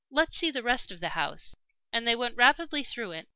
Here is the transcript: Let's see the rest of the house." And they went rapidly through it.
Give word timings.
Let's 0.09 0.35
see 0.35 0.49
the 0.49 0.63
rest 0.63 0.89
of 0.91 0.99
the 0.99 1.09
house." 1.09 1.55
And 1.93 2.07
they 2.07 2.15
went 2.15 2.35
rapidly 2.35 2.83
through 2.83 3.11
it. 3.11 3.27